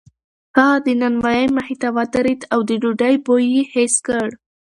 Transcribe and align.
هغه 0.57 0.77
د 0.85 0.87
نانوایۍ 0.99 1.45
مخې 1.57 1.75
ته 1.81 1.87
ودرېد 1.95 2.41
او 2.53 2.59
د 2.69 2.71
ډوډۍ 2.81 3.15
بوی 3.25 3.43
یې 3.55 3.63
حس 3.73 3.95
کړ. 4.07 4.27